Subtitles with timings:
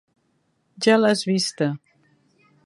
[0.85, 1.69] Ja l'has vista.